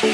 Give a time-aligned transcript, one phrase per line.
[0.00, 0.12] Hallo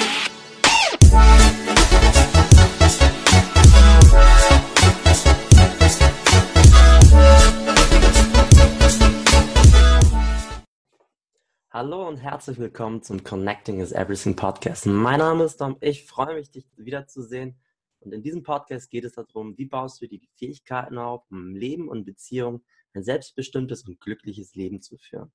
[12.09, 14.87] und herzlich willkommen zum Connecting is Everything Podcast.
[14.87, 15.77] Mein Name ist Dom.
[15.83, 17.61] Ich freue mich, dich wiederzusehen.
[18.01, 21.91] Und in diesem Podcast geht es darum, wie baust du die Fähigkeiten auf, um Leben
[21.91, 22.65] und Beziehung
[22.95, 25.31] ein selbstbestimmtes und glückliches Leben zu führen.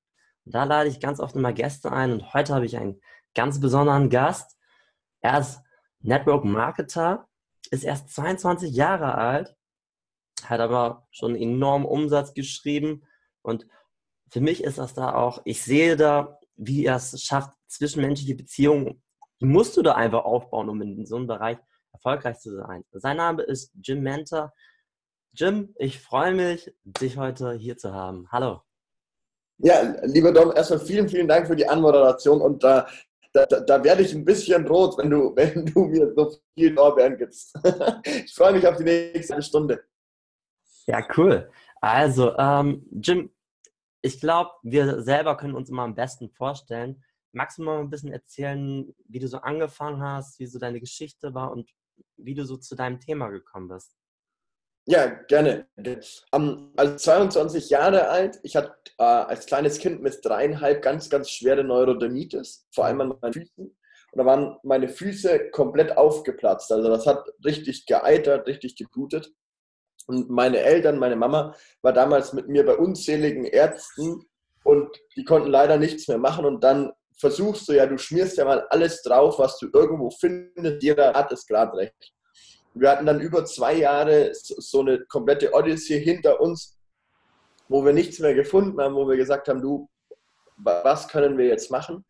[0.45, 2.99] Und da lade ich ganz oft immer Gäste ein und heute habe ich einen
[3.35, 4.57] ganz besonderen Gast.
[5.21, 5.61] Er ist
[5.99, 7.27] Network Marketer,
[7.71, 9.55] ist erst 22 Jahre alt,
[10.43, 13.03] hat aber schon enormen Umsatz geschrieben
[13.41, 13.67] und
[14.31, 19.01] für mich ist das da auch, ich sehe da, wie er es schafft, zwischenmenschliche Beziehungen,
[19.41, 21.57] die musst du da einfach aufbauen, um in so einem Bereich
[21.93, 22.83] erfolgreich zu sein.
[22.91, 24.53] Sein Name ist Jim Mentor.
[25.33, 28.27] Jim, ich freue mich, dich heute hier zu haben.
[28.31, 28.61] Hallo.
[29.57, 32.63] Ja, lieber Dom, erstmal vielen, vielen Dank für die Anmoderation und
[33.33, 36.73] da, da, da werde ich ein bisschen rot, wenn du, wenn du mir so viel
[36.73, 37.57] Lorbeeren gibst.
[38.03, 39.83] ich freue mich auf die nächste Stunde.
[40.87, 41.49] Ja, cool.
[41.81, 43.31] Also, ähm, Jim,
[44.01, 47.03] ich glaube, wir selber können uns immer am besten vorstellen.
[47.31, 51.33] Magst du mal ein bisschen erzählen, wie du so angefangen hast, wie so deine Geschichte
[51.33, 51.69] war und
[52.17, 53.98] wie du so zu deinem Thema gekommen bist?
[54.89, 55.67] Ja, gerne.
[56.31, 61.29] Um, also 22 Jahre alt, ich hatte äh, als kleines Kind mit dreieinhalb ganz, ganz
[61.29, 63.65] schwere Neurodermitis, vor allem an meinen Füßen.
[63.65, 66.71] Und da waren meine Füße komplett aufgeplatzt.
[66.71, 69.31] Also das hat richtig geeitert, richtig geblutet.
[70.07, 74.25] Und meine Eltern, meine Mama war damals mit mir bei unzähligen Ärzten
[74.63, 76.45] und die konnten leider nichts mehr machen.
[76.45, 80.81] Und dann versuchst du ja, du schmierst ja mal alles drauf, was du irgendwo findest.
[80.81, 82.11] Jeder hat es gerade recht.
[82.79, 86.77] Wir hatten dann über zwei Jahre so eine komplette Odyssee hinter uns,
[87.67, 89.89] wo wir nichts mehr gefunden haben, wo wir gesagt haben, du,
[90.57, 92.05] was können wir jetzt machen?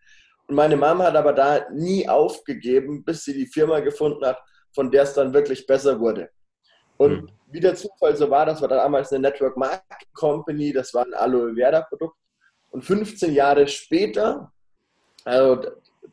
[0.48, 4.40] Und meine Mama hat aber da nie aufgegeben, bis sie die Firma gefunden hat,
[4.74, 6.30] von der es dann wirklich besser wurde.
[6.98, 7.30] Und mhm.
[7.48, 11.14] wie der Zufall so war, das war damals eine Network Marketing Company, das war ein
[11.14, 12.18] Aloe Vera Produkt.
[12.72, 14.52] Und 15 Jahre später,
[15.24, 15.62] also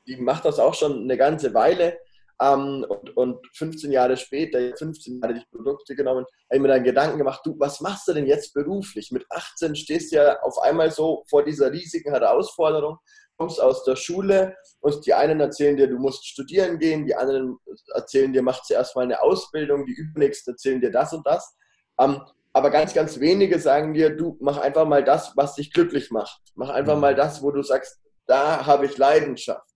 [0.07, 1.99] die macht das auch schon eine ganze Weile,
[2.41, 6.85] ähm, und, und, 15 Jahre später, 15 Jahre die Produkte genommen, habe ich mir dann
[6.85, 9.11] Gedanken gemacht, du, was machst du denn jetzt beruflich?
[9.11, 12.99] Mit 18 stehst du ja auf einmal so vor dieser riesigen Herausforderung,
[13.39, 17.59] kommst aus der Schule und die einen erzählen dir, du musst studieren gehen, die anderen
[17.95, 21.57] erzählen dir, mach zuerst mal eine Ausbildung, die übernächsten erzählen dir das und das.
[21.99, 22.21] Ähm,
[22.53, 26.41] aber ganz, ganz wenige sagen dir, du mach einfach mal das, was dich glücklich macht.
[26.55, 27.03] Mach einfach mhm.
[27.03, 29.71] mal das, wo du sagst, da habe ich Leidenschaft.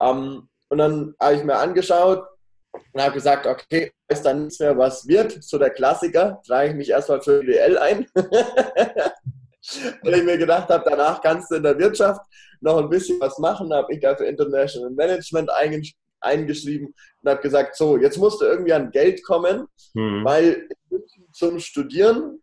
[0.00, 2.24] Ähm, und dann habe ich mir angeschaut
[2.92, 5.42] und habe gesagt, okay, ist dann nichts mehr, was wird.
[5.42, 8.06] So der Klassiker, trage ich mich erstmal für BWL ein.
[10.02, 12.22] Weil ich mir gedacht habe, danach kannst du in der Wirtschaft
[12.60, 15.50] noch ein bisschen was machen, habe ich da für International Management
[16.20, 20.24] eingeschrieben und habe gesagt, so, jetzt musst du irgendwie an Geld kommen, mhm.
[20.24, 20.68] weil
[21.32, 22.40] zum Studieren,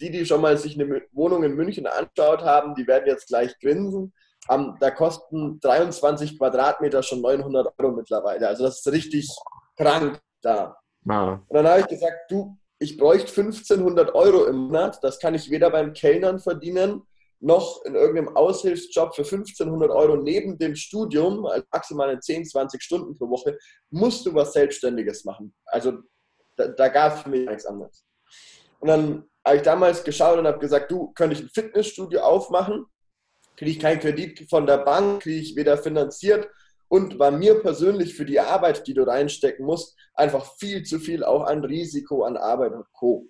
[0.00, 3.58] die, die schon mal sich eine Wohnung in München anschaut haben, die werden jetzt gleich
[3.58, 4.12] grinsen.
[4.50, 8.48] Ähm, da kosten 23 Quadratmeter schon 900 Euro mittlerweile.
[8.48, 9.28] Also das ist richtig
[9.76, 10.76] krank da.
[11.08, 11.40] Ah.
[11.46, 14.98] Und dann habe ich gesagt, du, ich bräuchte 1500 Euro im Monat.
[15.02, 17.02] Das kann ich weder beim Kellnern verdienen,
[17.38, 23.18] noch in irgendeinem Aushilfsjob für 1500 Euro neben dem Studium, also maximal 10, 20 Stunden
[23.18, 23.58] pro Woche,
[23.90, 25.52] musst du was Selbstständiges machen.
[25.66, 25.98] Also
[26.56, 28.04] da, da gab es für mich nichts anderes.
[28.78, 32.86] Und dann habe ich damals geschaut und habe gesagt, du, könnte ich ein Fitnessstudio aufmachen?
[33.56, 36.48] Kriege ich keinen Kredit von der Bank, kriege ich weder finanziert
[36.88, 41.24] und war mir persönlich für die Arbeit, die du reinstecken musst, einfach viel zu viel
[41.24, 43.28] auch an Risiko, an Arbeit und Co.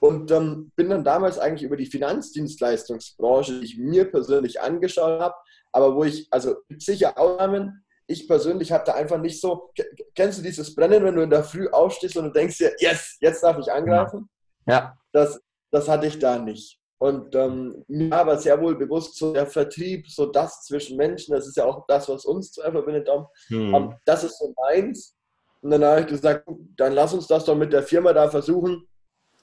[0.00, 5.34] Und ähm, bin dann damals eigentlich über die Finanzdienstleistungsbranche, die ich mir persönlich angeschaut habe,
[5.72, 9.70] aber wo ich, also sicher Ausnahmen, ich persönlich habe da einfach nicht so,
[10.14, 13.18] kennst du dieses Brennen, wenn du in der Früh aufstehst und du denkst dir, yes,
[13.20, 14.28] jetzt darf ich angreifen?
[14.66, 14.96] Ja.
[15.12, 16.77] Das, das hatte ich da nicht.
[16.98, 21.32] Und ähm, mir war aber sehr wohl bewusst, so der Vertrieb, so das zwischen Menschen,
[21.32, 23.08] das ist ja auch das, was uns zwei verbindet,
[23.48, 23.74] hm.
[23.74, 25.14] ähm, das ist so meins.
[25.60, 28.86] Und dann habe ich gesagt, dann lass uns das doch mit der Firma da versuchen,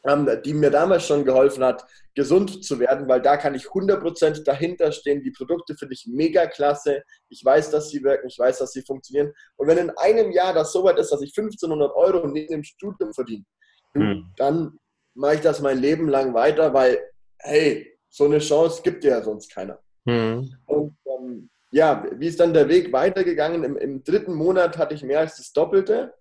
[0.06, 4.44] ähm, die mir damals schon geholfen hat, gesund zu werden, weil da kann ich 100%
[4.44, 5.24] dahinter stehen.
[5.24, 7.04] Die Produkte finde ich mega klasse.
[7.30, 9.34] Ich weiß, dass sie wirken, ich weiß, dass sie funktionieren.
[9.56, 12.63] Und wenn in einem Jahr das so weit ist, dass ich 1500 Euro neben dem
[12.63, 13.46] Studium verdiene,
[13.94, 14.31] hm.
[14.38, 14.78] dann
[15.13, 17.00] mache ich das mein Leben lang weiter, weil
[17.45, 19.80] hey, so eine Chance gibt dir ja sonst keiner.
[20.06, 20.56] Mhm.
[20.65, 23.63] Und ähm, ja, wie ist dann der Weg weitergegangen?
[23.63, 26.13] Im, Im, dritten Monat hatte ich mehr als das Doppelte.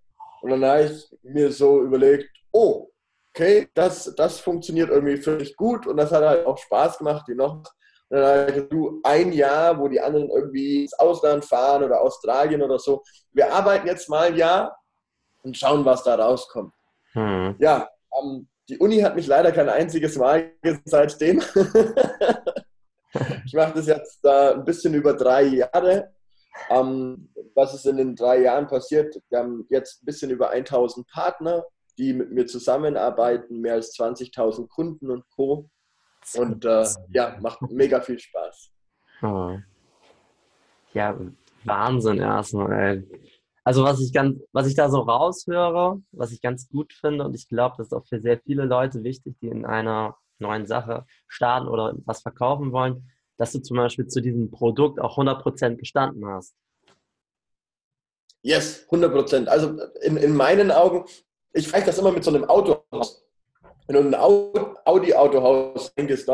[0.43, 2.91] Und dann habe ich mir so überlegt, oh,
[3.31, 7.35] okay, das, das funktioniert irgendwie völlig gut und das hat halt auch Spaß gemacht, wie
[7.35, 7.55] noch.
[7.55, 7.67] Und
[8.11, 12.63] dann habe ich du, ein Jahr, wo die anderen irgendwie ins Ausland fahren oder Australien
[12.63, 13.03] oder so.
[13.33, 14.77] Wir arbeiten jetzt mal ein Jahr
[15.43, 16.73] und schauen, was da rauskommt.
[17.13, 17.57] Hm.
[17.59, 17.89] Ja,
[18.21, 20.53] ähm, die Uni hat mich leider kein einziges Mal
[20.85, 21.39] seitdem.
[23.45, 26.13] ich mache das jetzt da ein bisschen über drei Jahre.
[26.71, 29.21] Ähm, was ist in den drei Jahren passiert?
[29.29, 31.65] Wir haben jetzt ein bisschen über 1000 Partner,
[31.99, 35.69] die mit mir zusammenarbeiten, mehr als 20.000 Kunden und Co.
[36.37, 38.71] Und äh, ja, macht mega viel Spaß.
[39.23, 39.59] Oh.
[40.95, 41.19] Ja,
[41.65, 43.05] Wahnsinn erstmal.
[43.65, 47.35] Also was ich ganz, was ich da so raushöre, was ich ganz gut finde und
[47.35, 51.07] ich glaube, das ist auch für sehr viele Leute wichtig, die in einer neuen Sache
[51.29, 56.27] starten oder was verkaufen wollen, dass du zum Beispiel zu diesem Produkt auch 100% gestanden
[56.27, 56.55] hast.
[58.43, 59.47] Yes, 100%.
[59.47, 61.07] Also in, in meinen Augen,
[61.55, 63.25] ich vergleiche das immer mit so einem Autohaus.
[63.87, 64.15] Wenn du ein
[64.85, 66.27] Audi-Autohaus denkst,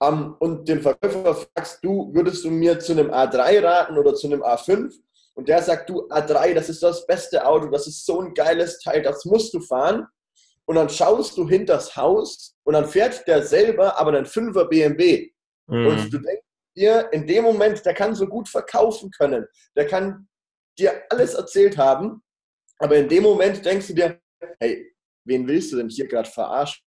[0.00, 4.28] um, und den Verkäufer fragst, du, würdest du mir zu einem A3 raten oder zu
[4.28, 4.94] einem A5?
[5.38, 8.80] Und der sagt, du, A3, das ist das beste Auto, das ist so ein geiles
[8.80, 10.04] Teil, das musst du fahren.
[10.64, 14.64] Und dann schaust du hinter das Haus und dann fährt der selber aber einen 5er
[14.64, 15.30] BMW.
[15.68, 15.86] Mhm.
[15.86, 16.44] Und du denkst
[16.76, 19.46] dir, in dem Moment, der kann so gut verkaufen können,
[19.76, 20.26] der kann
[20.76, 22.20] dir alles erzählt haben,
[22.80, 24.20] aber in dem Moment denkst du dir,
[24.58, 24.92] hey,
[25.24, 26.82] wen willst du denn hier gerade verarschen?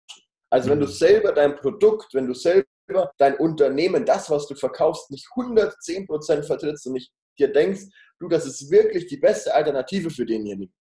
[0.50, 0.93] Also wenn du mhm.
[0.93, 2.64] selber dein Produkt, wenn du selber
[3.19, 7.82] dein Unternehmen, das, was du verkaufst, nicht 110% vertrittst und nicht dir denkst,
[8.18, 10.74] du, das ist wirklich die beste Alternative für denjenigen,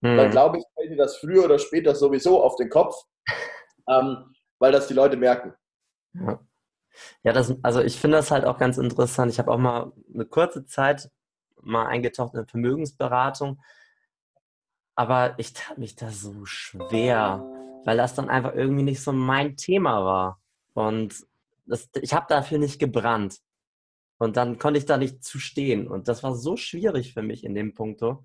[0.00, 0.16] mhm.
[0.16, 2.94] dann glaube ich, fällt dir das früher oder später sowieso auf den Kopf,
[3.88, 5.54] ähm, weil das die Leute merken.
[6.14, 6.40] Ja.
[7.22, 9.32] Ja, das, also ich finde das halt auch ganz interessant.
[9.32, 11.10] Ich habe auch mal eine kurze Zeit
[11.60, 13.62] mal eingetaucht in Vermögensberatung,
[14.94, 17.42] aber ich tat mich da so schwer,
[17.84, 20.40] weil das dann einfach irgendwie nicht so mein Thema war.
[20.74, 21.14] Und
[21.66, 23.38] das, ich habe dafür nicht gebrannt.
[24.22, 25.88] Und dann konnte ich da nicht zu stehen.
[25.88, 28.24] Und das war so schwierig für mich in dem Punkto,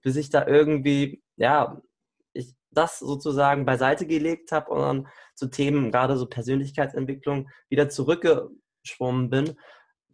[0.00, 1.82] bis ich da irgendwie, ja,
[2.32, 9.28] ich das sozusagen beiseite gelegt habe und dann zu Themen, gerade so Persönlichkeitsentwicklung, wieder zurückgeschwommen
[9.28, 9.58] bin,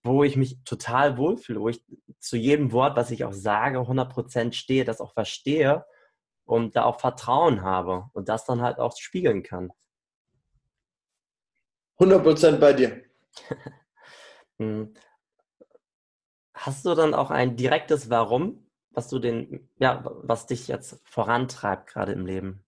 [0.02, 1.84] wo ich mich total wohlfühle, wo ich
[2.18, 5.84] zu jedem Wort, was ich auch sage, 100% stehe, das auch verstehe
[6.44, 9.70] und da auch Vertrauen habe und das dann halt auch spiegeln kann.
[12.00, 13.04] 100% bei dir.
[16.62, 21.88] Hast du dann auch ein direktes Warum, was du den, ja, was dich jetzt vorantreibt
[21.88, 22.64] gerade im Leben?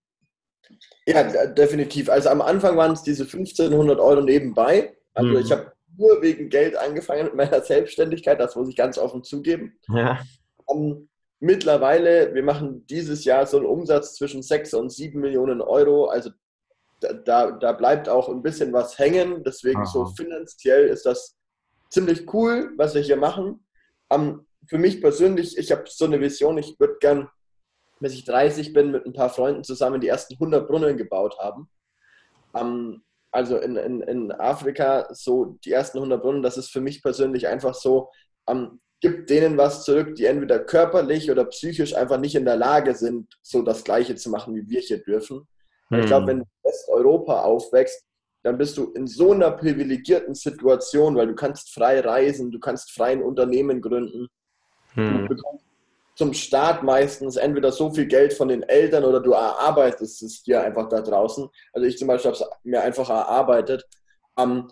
[1.06, 2.10] Ja, definitiv.
[2.10, 4.96] Also am Anfang waren es diese 1500 Euro nebenbei.
[5.14, 5.36] Also mhm.
[5.36, 9.78] ich habe nur wegen Geld angefangen mit meiner Selbstständigkeit, das muss ich ganz offen zugeben.
[9.86, 10.18] Ja.
[10.64, 11.08] Um, ähm,
[11.38, 16.06] mittlerweile, wir machen dieses Jahr so einen Umsatz zwischen 6 und 7 Millionen Euro.
[16.06, 16.30] Also
[16.98, 19.44] da, da bleibt auch ein bisschen was hängen.
[19.44, 19.86] Deswegen Aha.
[19.86, 21.36] so finanziell ist das
[21.90, 23.63] ziemlich cool, was wir hier machen.
[24.14, 27.28] Ähm, für mich persönlich, ich habe so eine Vision, ich würde gern
[28.00, 31.70] bis ich 30 bin, mit ein paar Freunden zusammen die ersten 100 Brunnen gebaut haben.
[32.54, 37.02] Ähm, also in, in, in Afrika, so die ersten 100 Brunnen, das ist für mich
[37.02, 38.10] persönlich einfach so,
[38.48, 42.94] ähm, gibt denen was zurück, die entweder körperlich oder psychisch einfach nicht in der Lage
[42.94, 45.48] sind, so das Gleiche zu machen, wie wir hier dürfen.
[45.90, 45.98] Mhm.
[45.98, 48.04] Ich glaube, wenn Westeuropa aufwächst,
[48.44, 52.92] dann bist du in so einer privilegierten Situation, weil du kannst frei reisen, du kannst
[52.92, 54.28] frei ein Unternehmen gründen,
[54.94, 55.22] mhm.
[55.22, 55.64] du bekommst
[56.14, 60.62] zum Start meistens entweder so viel Geld von den Eltern oder du erarbeitest es dir
[60.62, 61.48] einfach da draußen.
[61.72, 63.84] Also ich zum Beispiel habe es mir einfach erarbeitet,
[64.38, 64.70] ähm,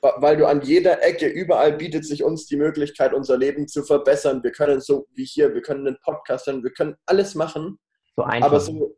[0.00, 4.42] weil du an jeder Ecke, überall bietet sich uns die Möglichkeit, unser Leben zu verbessern.
[4.42, 7.78] Wir können so wie hier, wir können einen Podcast hören, wir können alles machen.
[8.14, 8.48] So einfach.
[8.48, 8.96] Aber so,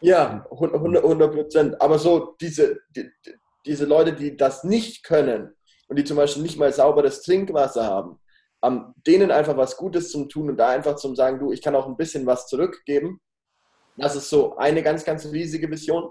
[0.00, 1.80] ja, 100 Prozent.
[1.80, 3.10] Aber so diese, die,
[3.66, 5.54] diese Leute, die das nicht können
[5.88, 8.18] und die zum Beispiel nicht mal sauberes Trinkwasser haben,
[8.62, 11.74] um, denen einfach was Gutes zum Tun und da einfach zum sagen, du, ich kann
[11.74, 13.20] auch ein bisschen was zurückgeben.
[13.96, 16.10] Das ist so eine ganz, ganz riesige Vision.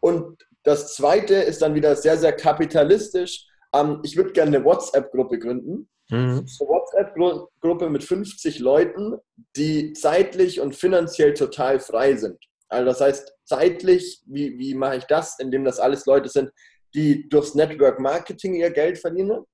[0.00, 3.46] Und das zweite ist dann wieder sehr, sehr kapitalistisch.
[3.72, 5.88] Um, ich würde gerne eine WhatsApp-Gruppe gründen.
[6.10, 6.18] Mhm.
[6.18, 9.18] Eine WhatsApp-Gruppe mit 50 Leuten,
[9.56, 12.38] die zeitlich und finanziell total frei sind.
[12.70, 16.50] Also das heißt, zeitlich, wie, wie mache ich das, indem das alles Leute sind,
[16.94, 19.44] die durchs Network Marketing ihr Geld verdienen.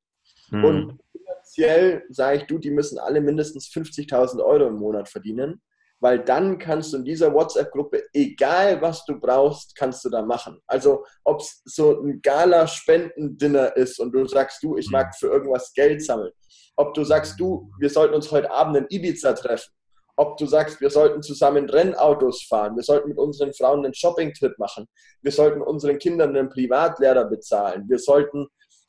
[0.50, 0.64] Mhm.
[0.64, 5.62] Und finanziell sage ich, du, die müssen alle mindestens 50.000 Euro im Monat verdienen,
[6.00, 10.60] weil dann kannst du in dieser WhatsApp-Gruppe, egal was du brauchst, kannst du da machen.
[10.66, 15.72] Also ob es so ein Gala-Spendendinner ist und du sagst, du, ich mag für irgendwas
[15.72, 16.32] Geld sammeln.
[16.76, 19.72] Ob du sagst, du, wir sollten uns heute Abend in Ibiza treffen.
[20.16, 24.58] Ob du sagst, wir sollten zusammen Rennautos fahren, wir sollten mit unseren Frauen einen Shopping-Trip
[24.58, 24.86] machen,
[25.22, 28.46] wir sollten unseren Kindern einen Privatlehrer bezahlen, wir sollten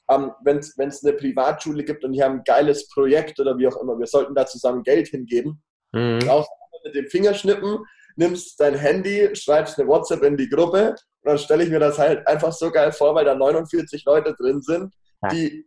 [0.10, 3.76] ähm, wenn es eine Privatschule gibt und die haben ein geiles Projekt oder wie auch
[3.82, 5.62] immer, wir sollten da zusammen Geld hingeben.
[5.92, 6.20] Mhm.
[6.20, 6.50] Brauchst
[6.86, 7.80] mit dem Fingerschnippen,
[8.16, 11.98] nimmst dein Handy, schreibst eine WhatsApp in die Gruppe und dann stelle ich mir das
[11.98, 14.94] halt einfach so geil vor, weil da 49 Leute drin sind,
[15.32, 15.66] die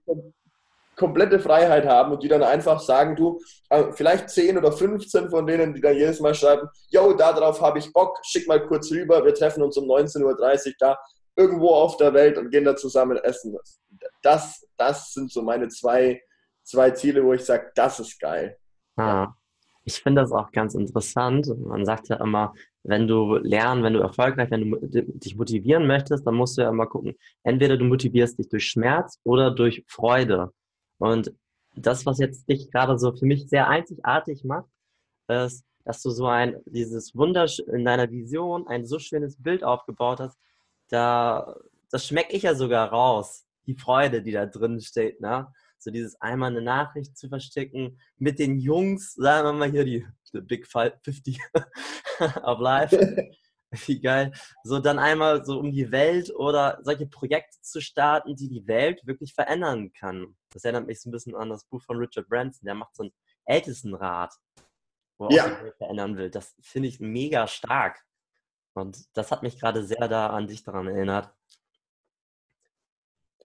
[1.00, 3.40] komplette Freiheit haben und die dann einfach sagen, du,
[3.70, 7.78] äh, vielleicht 10 oder 15 von denen, die dann jedes Mal schreiben, yo, darauf habe
[7.78, 10.24] ich Bock, schick mal kurz rüber, wir treffen uns um 19.30
[10.68, 10.98] Uhr da
[11.36, 13.56] irgendwo auf der Welt und gehen da zusammen essen.
[14.22, 16.20] Das, das sind so meine zwei,
[16.62, 18.58] zwei Ziele, wo ich sage, das ist geil.
[18.96, 19.28] Ah,
[19.84, 21.48] ich finde das auch ganz interessant.
[21.58, 22.52] Man sagt ja immer,
[22.82, 26.68] wenn du lernen, wenn du erfolgreich, wenn du dich motivieren möchtest, dann musst du ja
[26.68, 30.52] immer gucken, entweder du motivierst dich durch Schmerz oder durch Freude.
[31.00, 31.32] Und
[31.74, 34.68] das, was jetzt dich gerade so für mich sehr einzigartig macht,
[35.28, 40.20] ist, dass du so ein, dieses Wundersch in deiner Vision ein so schönes Bild aufgebaut
[40.20, 40.38] hast,
[40.88, 41.56] da,
[41.90, 43.46] das schmecke ich ja sogar raus.
[43.66, 45.52] Die Freude, die da drin steht, ne?
[45.78, 50.06] So dieses einmal eine Nachricht zu verstecken mit den Jungs, sagen wir mal hier die,
[50.34, 51.40] die Big 50
[52.42, 53.26] of Life.
[53.86, 54.32] Wie geil.
[54.64, 59.06] So dann einmal so um die Welt oder solche Projekte zu starten, die die Welt
[59.06, 60.36] wirklich verändern kann.
[60.52, 62.64] Das erinnert mich so ein bisschen an das Buch von Richard Branson.
[62.64, 63.12] Der macht so einen
[63.44, 64.34] Ältestenrat,
[65.18, 65.48] wo er ja.
[65.48, 66.30] die Welt verändern will.
[66.30, 68.04] Das finde ich mega stark.
[68.74, 71.32] Und das hat mich gerade sehr da an dich daran erinnert.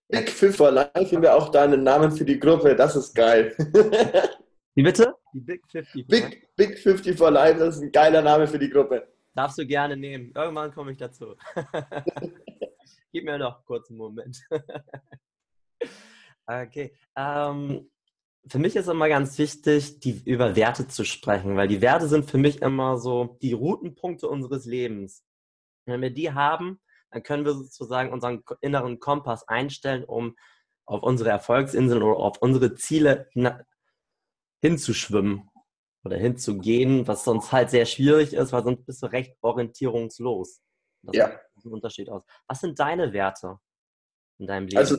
[0.08, 2.76] Big Fifth for Life wäre auch deinen Namen für die Gruppe.
[2.76, 3.56] Das ist geil.
[4.76, 5.16] Wie bitte?
[5.34, 6.08] Die Big 50.
[6.08, 9.15] Big, Big 50 for Life, das ist ein geiler Name für die Gruppe.
[9.36, 10.32] Darfst du gerne nehmen.
[10.34, 11.36] Irgendwann komme ich dazu.
[13.12, 14.42] Gib mir noch kurz einen Moment.
[16.48, 16.96] okay.
[17.18, 17.92] Ähm,
[18.48, 22.32] für mich ist immer ganz wichtig, die, über Werte zu sprechen, weil die Werte sind
[22.32, 25.26] für mich immer so die Routenpunkte unseres Lebens.
[25.86, 26.80] Wenn wir die haben,
[27.12, 30.38] dann können wir sozusagen unseren inneren Kompass einstellen, um
[30.86, 33.30] auf unsere Erfolgsinseln oder auf unsere Ziele
[34.62, 35.50] hinzuschwimmen
[36.06, 40.62] oder hinzugehen, was sonst halt sehr schwierig ist, weil sonst bist du recht orientierungslos.
[41.02, 41.28] Das ja.
[41.28, 42.24] macht einen Unterschied aus.
[42.48, 43.58] Was sind deine Werte
[44.38, 44.78] in deinem Leben?
[44.78, 44.98] Also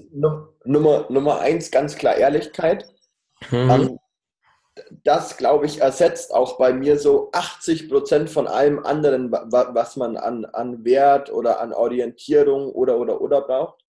[0.65, 2.89] Nummer, Nummer eins, ganz klar Ehrlichkeit.
[3.51, 3.71] Mhm.
[3.71, 3.99] Um,
[5.05, 10.19] das, glaube ich, ersetzt auch bei mir so 80 Prozent von allem anderen, was man
[10.19, 13.83] an, an Wert oder an Orientierung oder oder oder braucht.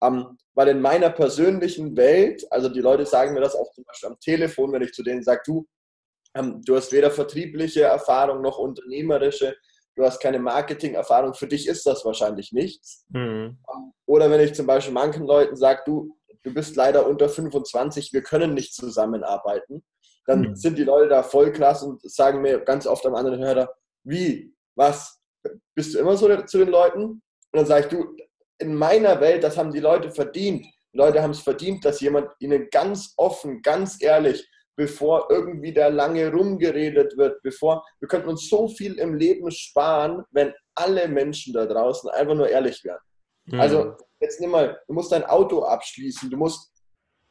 [0.00, 4.10] Um, weil in meiner persönlichen Welt, also die Leute sagen mir das auch zum Beispiel
[4.10, 5.66] am Telefon, wenn ich zu denen sage, du,
[6.36, 9.56] ähm, du hast weder vertriebliche Erfahrung noch unternehmerische,
[9.96, 13.04] du hast keine Marketing-Erfahrung, für dich ist das wahrscheinlich nichts.
[13.08, 13.58] Mhm.
[13.72, 18.12] Ähm, oder wenn ich zum Beispiel manchen Leuten sage, du, du bist leider unter 25,
[18.12, 19.84] wir können nicht zusammenarbeiten,
[20.26, 20.56] dann mhm.
[20.56, 23.72] sind die Leute da voll krass und sagen mir ganz oft am anderen Hörer,
[24.04, 25.20] wie, was,
[25.74, 27.02] bist du immer so zu den Leuten?
[27.02, 28.16] Und dann sage ich, du,
[28.58, 30.66] in meiner Welt, das haben die Leute verdient.
[30.92, 35.88] Die Leute haben es verdient, dass jemand ihnen ganz offen, ganz ehrlich bevor irgendwie da
[35.88, 41.54] lange rumgeredet wird, bevor wir könnten uns so viel im Leben sparen, wenn alle Menschen
[41.54, 43.00] da draußen einfach nur ehrlich wären.
[43.46, 43.60] Mhm.
[43.60, 46.72] Also jetzt nimm mal, du musst dein Auto abschließen, du musst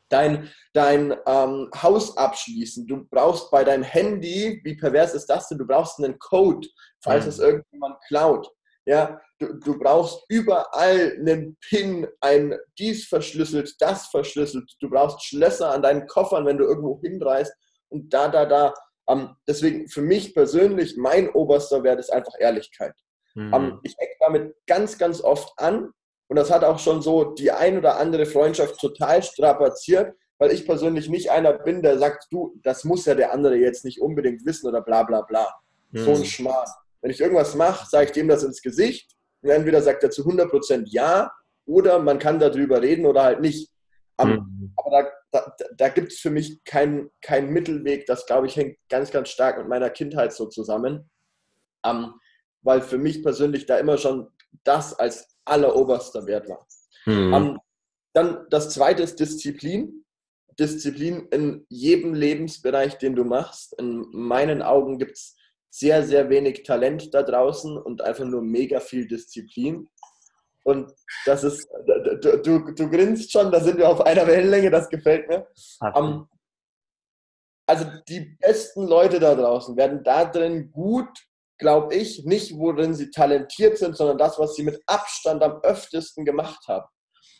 [0.09, 5.57] dein, dein ähm, Haus abschließen, du brauchst bei deinem Handy, wie pervers ist das denn,
[5.57, 6.67] du brauchst einen Code,
[7.01, 7.29] falls mhm.
[7.29, 8.49] es irgendjemand klaut.
[8.85, 14.71] Ja, du, du brauchst überall einen PIN, ein dies verschlüsselt, das verschlüsselt.
[14.79, 17.53] Du brauchst Schlösser an deinen Koffern, wenn du irgendwo hinreist
[17.89, 18.73] und da, da, da.
[19.07, 22.95] Um, ähm, deswegen für mich persönlich, mein oberster Wert ist einfach Ehrlichkeit.
[23.35, 23.53] Mhm.
[23.53, 25.91] Um, ähm, ich ecke damit ganz, ganz oft an
[26.27, 30.65] und das hat auch schon so die ein oder andere Freundschaft total strapaziert, weil ich
[30.65, 34.45] persönlich nicht einer bin, der sagt, du, das muss ja der andere jetzt nicht unbedingt
[34.45, 35.53] wissen oder bla bla bla.
[35.91, 35.99] Mhm.
[36.03, 36.25] So ein mhm.
[36.25, 36.69] Schmarrn.
[37.05, 40.23] Wenn ich irgendwas mache, sage ich dem das ins Gesicht und entweder sagt er zu
[40.23, 41.31] 100% ja
[41.67, 43.71] oder man kann darüber reden oder halt nicht.
[44.19, 44.73] Mhm.
[44.75, 48.07] Aber da, da, da gibt es für mich keinen kein Mittelweg.
[48.07, 51.07] Das, glaube ich, hängt ganz, ganz stark mit meiner Kindheit so zusammen.
[51.85, 52.19] Um,
[52.63, 54.27] weil für mich persönlich da immer schon
[54.63, 56.65] das als alleroberster Wert war.
[57.05, 57.33] Mhm.
[57.35, 57.59] Um,
[58.13, 60.03] dann das zweite ist Disziplin.
[60.59, 63.79] Disziplin in jedem Lebensbereich, den du machst.
[63.79, 65.35] In meinen Augen gibt es
[65.77, 69.89] sehr, sehr wenig Talent da draußen und einfach nur mega viel Disziplin.
[70.63, 70.93] Und
[71.25, 71.67] das ist,
[72.21, 75.47] du, du, du grinst schon, da sind wir auf einer Wellenlänge, das gefällt mir.
[75.81, 76.27] Um, ähm,
[77.67, 81.09] also die besten Leute da draußen werden da drin gut,
[81.57, 86.23] glaube ich, nicht worin sie talentiert sind, sondern das, was sie mit Abstand am öftesten
[86.23, 86.87] gemacht haben.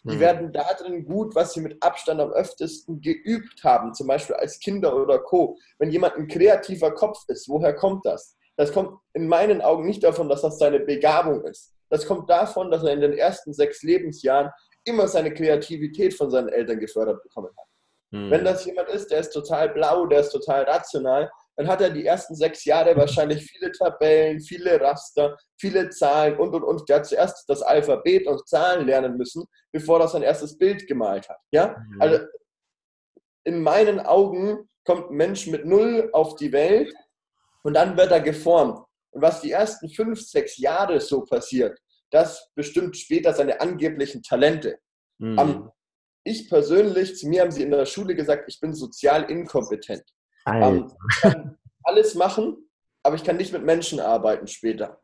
[0.06, 0.20] Die mhm.
[0.20, 4.60] werden da drin gut, was sie mit Abstand am öftesten geübt haben, zum Beispiel als
[4.60, 5.58] Kinder oder Co.
[5.80, 8.38] Wenn jemand ein kreativer Kopf ist, woher kommt das?
[8.56, 11.74] Das kommt in meinen Augen nicht davon, dass das seine Begabung ist.
[11.90, 14.52] Das kommt davon, dass er in den ersten sechs Lebensjahren
[14.84, 17.68] immer seine Kreativität von seinen Eltern gefördert bekommen hat.
[18.12, 18.30] Mhm.
[18.30, 21.90] Wenn das jemand ist, der ist total blau, der ist total rational, dann hat er
[21.90, 26.90] die ersten sechs Jahre wahrscheinlich viele Tabellen, viele Raster, viele Zahlen und und und.
[26.90, 31.30] Der hat zuerst das Alphabet und Zahlen lernen müssen, bevor er sein erstes Bild gemalt
[31.30, 31.40] hat.
[31.52, 31.78] Ja?
[31.90, 32.02] Mhm.
[32.02, 32.26] Also
[33.46, 36.94] in meinen Augen kommt ein Mensch mit Null auf die Welt
[37.64, 38.80] und dann wird er geformt.
[39.12, 41.80] Und was die ersten fünf, sechs Jahre so passiert,
[42.12, 44.78] das bestimmt später seine angeblichen Talente.
[45.20, 45.72] Mhm.
[46.24, 50.04] Ich persönlich, zu mir haben sie in der Schule gesagt, ich bin sozial inkompetent.
[51.10, 52.70] Ich kann alles machen,
[53.04, 55.02] aber ich kann nicht mit Menschen arbeiten später.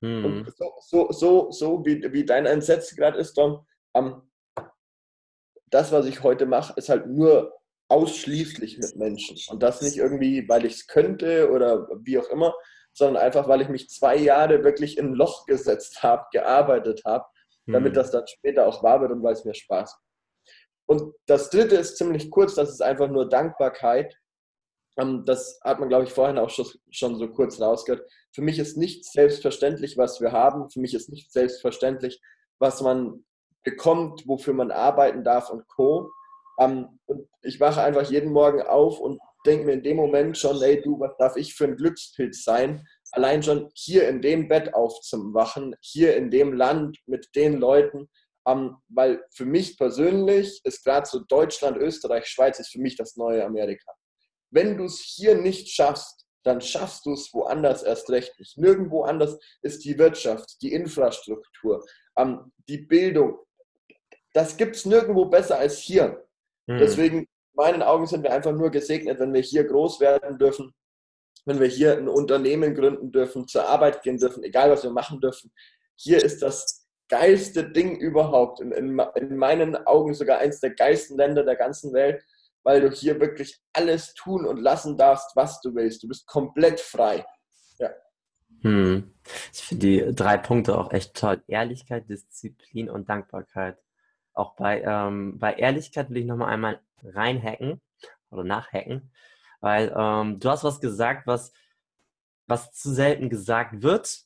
[0.00, 0.24] Mhm.
[0.24, 4.30] Und so, so, so, so wie, wie dein Einsatz gerade ist, Dom, um,
[5.70, 7.54] das, was ich heute mache, ist halt nur
[7.88, 9.38] ausschließlich mit Menschen.
[9.50, 12.54] Und das nicht irgendwie, weil ich es könnte oder wie auch immer,
[12.92, 17.24] sondern einfach, weil ich mich zwei Jahre wirklich in ein Loch gesetzt habe, gearbeitet habe,
[17.66, 17.96] damit mhm.
[17.96, 20.02] das dann später auch wahr wird und weil es mir Spaß macht.
[20.86, 24.14] Und das dritte ist ziemlich kurz, das ist einfach nur Dankbarkeit.
[24.98, 28.08] Ähm, das hat man, glaube ich, vorhin auch schon so kurz rausgehört.
[28.34, 30.70] Für mich ist nicht selbstverständlich, was wir haben.
[30.70, 32.20] Für mich ist nicht selbstverständlich,
[32.58, 33.24] was man
[33.64, 36.10] bekommt, wofür man arbeiten darf und Co.
[36.60, 40.60] Ähm, und ich wache einfach jeden Morgen auf und denke mir in dem Moment schon,
[40.62, 42.86] ey du, was darf ich für ein Glückspilz sein?
[43.12, 48.08] Allein schon hier in dem Bett aufzuwachen, hier in dem Land mit den Leuten,
[48.46, 53.16] ähm, weil für mich persönlich ist gerade so Deutschland, Österreich, Schweiz ist für mich das
[53.16, 53.92] neue Amerika.
[54.52, 58.58] Wenn du es hier nicht schaffst, dann schaffst du es woanders erst recht nicht.
[58.58, 61.84] Nirgendwo anders ist die Wirtschaft, die Infrastruktur,
[62.16, 63.38] ähm, die Bildung.
[64.32, 66.24] Das gibt es nirgendwo besser als hier.
[66.66, 66.78] Mhm.
[66.78, 70.74] Deswegen, in meinen Augen sind wir einfach nur gesegnet, wenn wir hier groß werden dürfen,
[71.46, 75.20] wenn wir hier ein Unternehmen gründen dürfen, zur Arbeit gehen dürfen, egal was wir machen
[75.20, 75.52] dürfen.
[75.96, 81.16] Hier ist das geilste Ding überhaupt, in, in, in meinen Augen sogar eines der geilsten
[81.16, 82.22] Länder der ganzen Welt,
[82.62, 86.02] weil du hier wirklich alles tun und lassen darfst, was du willst.
[86.02, 87.24] Du bist komplett frei.
[87.78, 87.90] Ja.
[88.62, 89.12] Hm.
[89.52, 91.42] Ich finde die drei Punkte auch echt toll.
[91.46, 93.78] Ehrlichkeit, Disziplin und Dankbarkeit
[94.34, 97.80] auch bei, ähm, bei Ehrlichkeit will ich nochmal einmal reinhacken
[98.30, 99.12] oder nachhacken,
[99.60, 101.52] weil ähm, du hast was gesagt, was,
[102.46, 104.22] was zu selten gesagt wird,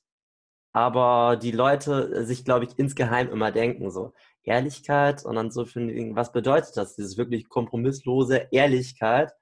[0.72, 4.12] aber die Leute sich, glaube ich, insgeheim immer denken, so
[4.46, 9.32] Ehrlichkeit und dann so finden, was bedeutet das, dieses wirklich kompromisslose Ehrlichkeit,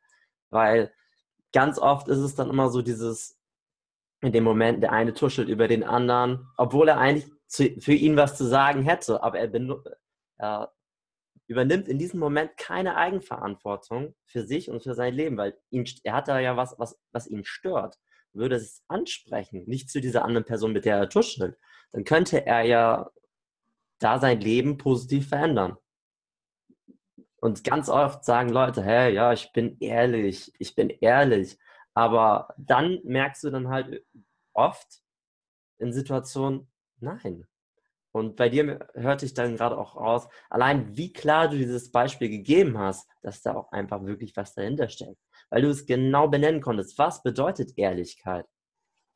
[0.51, 0.93] weil
[1.53, 3.39] ganz oft ist es dann immer so dieses,
[4.23, 8.17] in dem Moment, der eine tuschelt über den anderen, obwohl er eigentlich zu, für ihn
[8.17, 9.51] was zu sagen hätte, aber er,
[10.39, 10.73] er
[11.47, 16.15] übernimmt in diesem Moment keine Eigenverantwortung für sich und für sein Leben, weil ihn, er
[16.15, 17.99] hat da ja was, was, was ihn stört.
[18.33, 21.57] Würde es ansprechen, nicht zu dieser anderen Person, mit der er tuschelt,
[21.93, 23.11] dann könnte er ja
[23.99, 25.77] da sein Leben positiv verändern.
[27.37, 31.59] Und ganz oft sagen Leute, hey, ja, ich bin ehrlich, ich bin ehrlich.
[31.93, 34.05] Aber dann merkst du dann halt
[34.55, 35.03] oft
[35.79, 37.47] in Situationen, nein,
[38.15, 42.29] und bei dir hörte ich dann gerade auch raus, allein wie klar du dieses Beispiel
[42.29, 45.21] gegeben hast, dass da auch einfach wirklich was dahinter steckt.
[45.51, 46.97] Weil du es genau benennen konntest.
[46.97, 48.47] Was bedeutet Ehrlichkeit?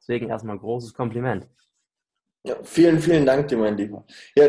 [0.01, 1.49] Deswegen erstmal großes Kompliment.
[2.49, 4.05] Ja, vielen, vielen Dank dir, mein Lieber.
[4.35, 4.49] Ja,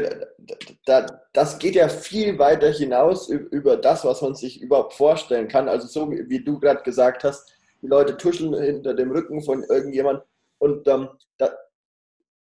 [0.86, 5.68] da, das geht ja viel weiter hinaus über das, was man sich überhaupt vorstellen kann.
[5.68, 10.24] Also so wie, du gerade gesagt hast, die Leute tuscheln hinter dem Rücken von irgendjemand.
[10.60, 11.52] Und ähm, da,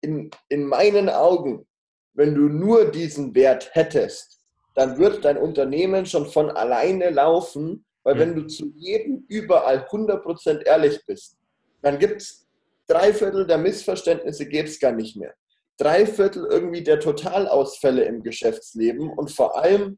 [0.01, 1.65] in, in meinen Augen
[2.13, 4.39] wenn du nur diesen Wert hättest,
[4.75, 10.65] dann wird dein Unternehmen schon von alleine laufen, weil wenn du zu jedem überall 100%
[10.65, 11.37] ehrlich bist,
[11.81, 12.47] dann gibt es
[12.87, 15.33] drei Viertel der Missverständnisse gäbe es gar nicht mehr.
[15.81, 19.97] Drei Viertel irgendwie der Totalausfälle im Geschäftsleben und vor allem,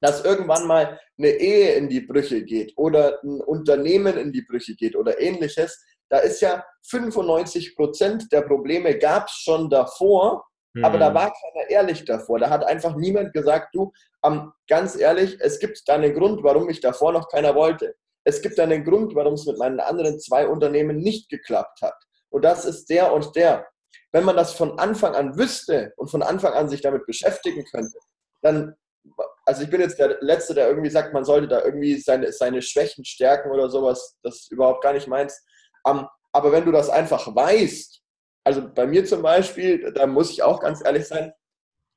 [0.00, 4.74] dass irgendwann mal eine Ehe in die Brüche geht oder ein Unternehmen in die Brüche
[4.74, 5.82] geht oder ähnliches.
[6.10, 10.44] Da ist ja 95% der Probleme gab es schon davor
[10.82, 11.14] aber da hm.
[11.14, 12.38] war keiner ehrlich davor.
[12.38, 16.66] Da hat einfach niemand gesagt, du, um, ganz ehrlich, es gibt da einen Grund, warum
[16.66, 17.94] mich davor noch keiner wollte.
[18.24, 21.96] Es gibt einen Grund, warum es mit meinen anderen zwei Unternehmen nicht geklappt hat.
[22.28, 23.66] Und das ist der und der.
[24.16, 27.98] Wenn man das von Anfang an wüsste und von Anfang an sich damit beschäftigen könnte,
[28.40, 28.74] dann,
[29.44, 32.62] also ich bin jetzt der Letzte, der irgendwie sagt, man sollte da irgendwie seine, seine
[32.62, 35.44] Schwächen stärken oder sowas, das ist überhaupt gar nicht meins.
[35.84, 38.02] Um, aber wenn du das einfach weißt
[38.46, 41.32] also bei mir zum Beispiel, da muss ich auch ganz ehrlich sein,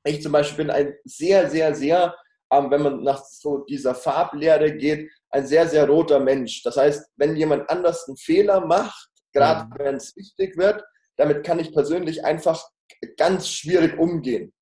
[0.04, 2.16] ich zum Beispiel bin ein sehr, sehr, sehr,
[2.52, 6.64] ähm, wenn man nach so dieser Farblehre geht, ein sehr, sehr roter Mensch.
[6.64, 9.74] Das heißt, wenn jemand anders einen Fehler macht, gerade mhm.
[9.78, 10.82] wenn es wichtig wird,
[11.20, 12.68] damit kann ich persönlich einfach
[13.16, 14.52] ganz schwierig umgehen.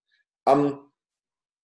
[0.47, 0.81] Ähm,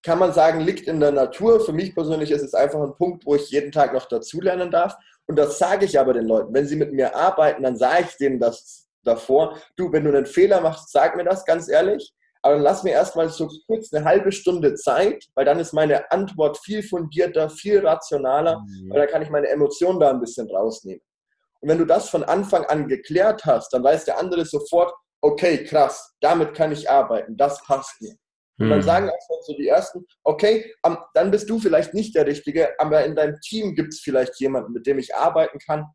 [0.04, 1.60] kann man sagen, liegt in der Natur.
[1.60, 4.94] Für mich persönlich ist es einfach ein Punkt, wo ich jeden Tag noch dazulernen darf.
[5.26, 6.52] Und das sage ich aber den Leuten.
[6.52, 9.58] Wenn sie mit mir arbeiten, dann sage ich denen das davor.
[9.76, 12.12] Du, wenn du einen Fehler machst, sag mir das ganz ehrlich.
[12.42, 16.10] Aber dann lass mir erstmal so kurz eine halbe Stunde Zeit, weil dann ist meine
[16.10, 18.90] Antwort viel fundierter, viel rationaler, mhm.
[18.90, 21.00] weil dann kann ich meine Emotionen da ein bisschen rausnehmen.
[21.64, 25.64] Und wenn du das von Anfang an geklärt hast, dann weiß der andere sofort, okay,
[25.64, 28.14] krass, damit kann ich arbeiten, das passt mir.
[28.58, 28.84] Und dann hm.
[28.84, 30.74] sagen auch so die Ersten, okay,
[31.14, 34.74] dann bist du vielleicht nicht der Richtige, aber in deinem Team gibt es vielleicht jemanden,
[34.74, 35.86] mit dem ich arbeiten kann,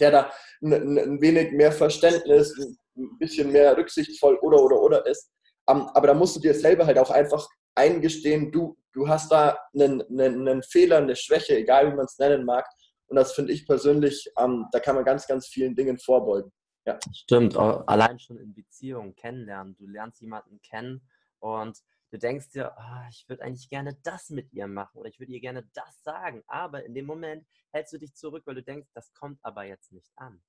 [0.00, 2.56] der da ein, ein wenig mehr Verständnis,
[2.96, 5.30] ein bisschen mehr rücksichtsvoll oder oder oder ist.
[5.66, 10.00] Aber da musst du dir selber halt auch einfach eingestehen, du, du hast da einen,
[10.00, 12.64] einen, einen Fehler, eine Schwäche, egal wie man es nennen mag.
[13.06, 16.50] Und das finde ich persönlich, da kann man ganz, ganz vielen Dingen vorbeugen.
[16.86, 16.98] Ja.
[17.14, 19.74] Stimmt, allein schon in Beziehungen kennenlernen.
[19.76, 21.00] Du lernst jemanden kennen
[21.38, 21.78] und
[22.10, 25.32] du denkst dir, oh, ich würde eigentlich gerne das mit ihr machen oder ich würde
[25.32, 26.42] ihr gerne das sagen.
[26.46, 29.92] Aber in dem Moment hältst du dich zurück, weil du denkst, das kommt aber jetzt
[29.92, 30.42] nicht an.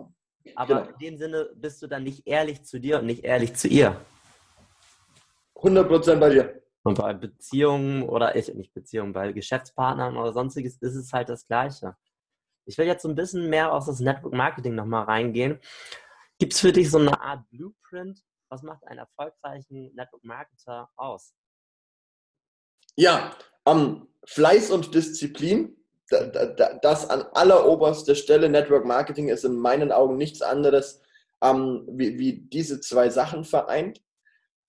[0.55, 0.89] Aber genau.
[0.91, 3.99] in dem Sinne bist du dann nicht ehrlich zu dir und nicht ehrlich zu ihr.
[5.55, 6.61] 100% bei dir.
[6.83, 11.47] Und bei Beziehungen oder ich, nicht Beziehungen, bei Geschäftspartnern oder sonstiges ist es halt das
[11.47, 11.95] Gleiche.
[12.65, 15.59] Ich will jetzt so ein bisschen mehr auf das Network Marketing nochmal reingehen.
[16.39, 18.19] Gibt es für dich so eine Art Blueprint?
[18.49, 21.33] Was macht einen erfolgreichen Network Marketer aus?
[22.95, 25.75] Ja, um, Fleiß und Disziplin.
[26.81, 28.47] Das an alleroberster Stelle.
[28.47, 31.01] Network Marketing ist in meinen Augen nichts anderes
[31.39, 34.01] um, wie, wie, diese zwei Sachen vereint.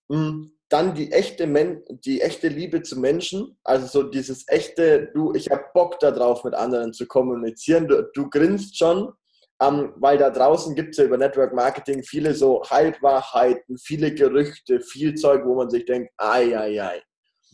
[0.07, 5.33] Um, dann die echte, Men die echte Liebe zu Menschen, also so dieses echte, du,
[5.33, 7.87] ich habe Bock darauf, mit anderen zu kommunizieren.
[7.87, 9.13] Du, du grinst schon,
[9.61, 14.81] ähm, weil da draußen gibt es ja über Network Marketing viele so Halbwahrheiten, viele Gerüchte,
[14.81, 17.01] viel Zeug, wo man sich denkt, ai, ai, ai.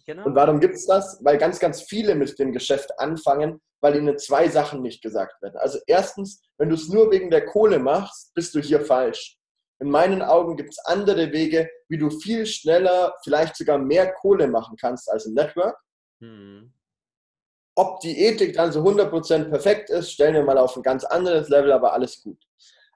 [0.06, 0.26] Genau.
[0.26, 1.20] Und warum gibt es das?
[1.24, 5.58] Weil ganz, ganz viele mit dem Geschäft anfangen, weil ihnen zwei Sachen nicht gesagt werden.
[5.58, 9.38] Also erstens, wenn du es nur wegen der Kohle machst, bist du hier falsch.
[9.84, 14.48] In meinen Augen gibt es andere Wege, wie du viel schneller, vielleicht sogar mehr Kohle
[14.48, 15.78] machen kannst als im Network.
[16.22, 16.72] Mhm.
[17.76, 21.50] Ob die Ethik dann so 100% perfekt ist, stellen wir mal auf ein ganz anderes
[21.50, 22.38] Level, aber alles gut.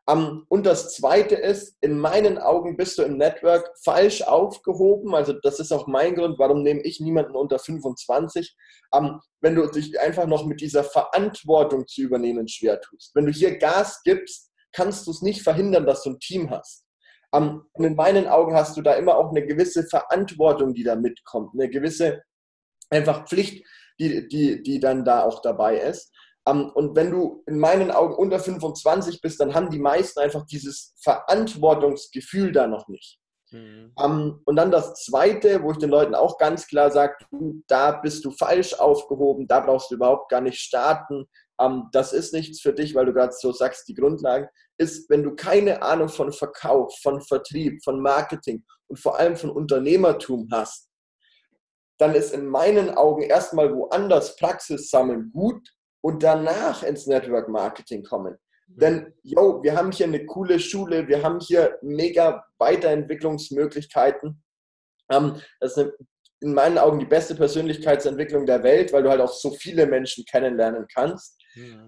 [0.10, 5.14] Um, und das Zweite ist, in meinen Augen bist du im Network falsch aufgehoben.
[5.14, 8.56] Also das ist auch mein Grund, warum nehme ich niemanden unter 25.
[8.92, 13.14] Um, wenn du dich einfach noch mit dieser Verantwortung zu übernehmen schwer tust.
[13.14, 14.47] Wenn du hier Gas gibst,
[14.78, 16.86] kannst du es nicht verhindern, dass du ein Team hast.
[17.32, 21.52] Und in meinen Augen hast du da immer auch eine gewisse Verantwortung, die da mitkommt,
[21.54, 22.22] eine gewisse
[22.90, 23.66] einfach Pflicht,
[24.00, 26.14] die, die, die dann da auch dabei ist.
[26.46, 30.94] Und wenn du in meinen Augen unter 25 bist, dann haben die meisten einfach dieses
[31.02, 33.20] Verantwortungsgefühl da noch nicht.
[33.52, 33.92] Mhm.
[33.96, 37.16] Um, und dann das Zweite, wo ich den Leuten auch ganz klar sage,
[37.68, 41.26] da bist du falsch aufgehoben, da brauchst du überhaupt gar nicht starten.
[41.58, 45.24] Um, das ist nichts für dich, weil du gerade so sagst, die Grundlagen ist, wenn
[45.24, 50.90] du keine Ahnung von Verkauf, von Vertrieb, von Marketing und vor allem von Unternehmertum hast,
[52.00, 55.68] dann ist in meinen Augen erstmal woanders Praxis sammeln gut,
[56.08, 58.38] und danach ins Network Marketing kommen.
[58.68, 58.80] Mhm.
[58.80, 64.42] Denn, yo, wir haben hier eine coole Schule, wir haben hier mega Weiterentwicklungsmöglichkeiten.
[65.12, 65.92] Ähm, das ist
[66.40, 70.24] in meinen Augen die beste Persönlichkeitsentwicklung der Welt, weil du halt auch so viele Menschen
[70.26, 71.42] kennenlernen kannst.
[71.56, 71.88] Mhm.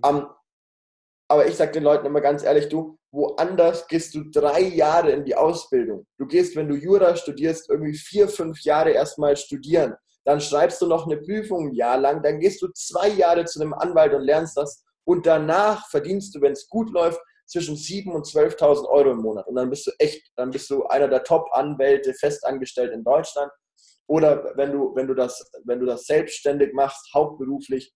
[1.30, 5.24] Aber ich sage den Leuten immer ganz ehrlich, du, woanders gehst du drei Jahre in
[5.24, 6.06] die Ausbildung.
[6.18, 9.96] Du gehst, wenn du Jura studierst, irgendwie vier, fünf Jahre erstmal studieren
[10.30, 13.60] dann schreibst du noch eine Prüfung ein Jahr lang, dann gehst du zwei Jahre zu
[13.60, 18.12] einem Anwalt und lernst das und danach verdienst du, wenn es gut läuft, zwischen 7.000
[18.12, 19.48] und 12.000 Euro im Monat.
[19.48, 23.52] Und dann bist du echt, dann bist du einer der Top-Anwälte festangestellt in Deutschland.
[24.06, 27.92] Oder wenn du, wenn du, das, wenn du das selbstständig machst, hauptberuflich,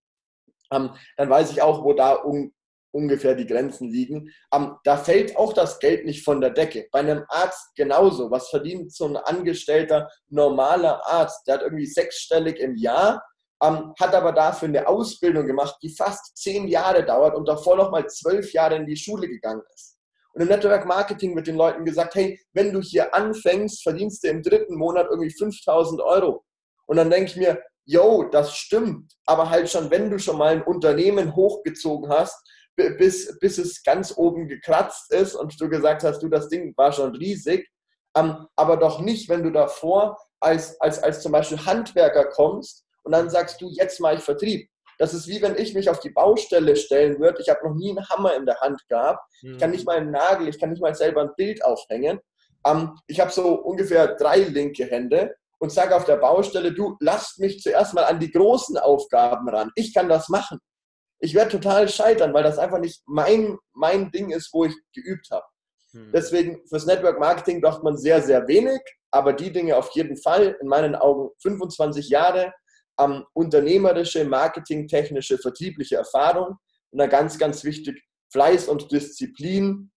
[0.71, 2.51] ähm, dann weiß ich auch, wo da um,
[2.93, 4.31] ungefähr die Grenzen liegen.
[4.51, 6.87] Um, da fällt auch das Geld nicht von der Decke.
[6.91, 8.31] Bei einem Arzt genauso.
[8.31, 11.47] Was verdient so ein angestellter, normaler Arzt?
[11.47, 13.23] Der hat irgendwie sechsstellig im Jahr,
[13.59, 17.91] um, hat aber dafür eine Ausbildung gemacht, die fast zehn Jahre dauert und davor noch
[17.91, 19.97] mal zwölf Jahre in die Schule gegangen ist.
[20.33, 24.29] Und im Network Marketing wird den Leuten gesagt, hey, wenn du hier anfängst, verdienst du
[24.29, 26.43] im dritten Monat irgendwie 5000 Euro.
[26.87, 30.53] Und dann denke ich mir, yo, das stimmt, aber halt schon, wenn du schon mal
[30.53, 32.35] ein Unternehmen hochgezogen hast,
[32.75, 36.91] bis, bis es ganz oben gekratzt ist und du gesagt hast, du, das Ding war
[36.91, 37.69] schon riesig,
[38.15, 43.11] ähm, aber doch nicht, wenn du davor als, als, als zum Beispiel Handwerker kommst und
[43.11, 44.69] dann sagst du, jetzt mache ich Vertrieb.
[44.99, 47.41] Das ist wie wenn ich mich auf die Baustelle stellen würde.
[47.41, 49.25] Ich habe noch nie einen Hammer in der Hand gehabt.
[49.41, 52.19] Ich kann nicht mal einen Nagel, ich kann nicht mal selber ein Bild aufhängen.
[52.65, 57.39] Ähm, ich habe so ungefähr drei linke Hände und sage auf der Baustelle, du lasst
[57.39, 59.71] mich zuerst mal an die großen Aufgaben ran.
[59.75, 60.59] Ich kann das machen.
[61.23, 65.29] Ich werde total scheitern, weil das einfach nicht mein, mein Ding ist, wo ich geübt
[65.31, 65.45] habe.
[65.91, 66.11] Hm.
[66.13, 70.57] Deswegen fürs Network Marketing braucht man sehr, sehr wenig, aber die Dinge auf jeden Fall,
[70.59, 72.53] in meinen Augen 25 Jahre
[72.99, 76.57] ähm, unternehmerische, marketingtechnische, vertriebliche Erfahrung
[76.91, 79.91] und dann ganz, ganz wichtig, Fleiß und Disziplin.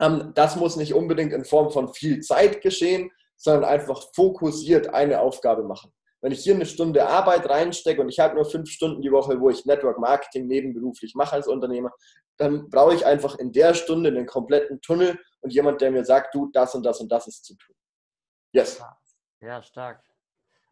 [0.00, 5.20] Ähm, das muss nicht unbedingt in Form von viel Zeit geschehen, sondern einfach fokussiert eine
[5.20, 5.92] Aufgabe machen.
[6.22, 9.40] Wenn ich hier eine Stunde Arbeit reinstecke und ich habe nur fünf Stunden die Woche,
[9.40, 11.92] wo ich Network Marketing nebenberuflich mache als Unternehmer,
[12.36, 16.34] dann brauche ich einfach in der Stunde einen kompletten Tunnel und jemand, der mir sagt,
[16.34, 17.74] du, das und das und das ist zu tun.
[18.52, 18.80] Yes.
[19.40, 20.04] Ja, stark.